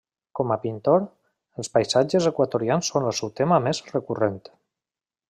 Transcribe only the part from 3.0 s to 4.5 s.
el seu tema més recurrent.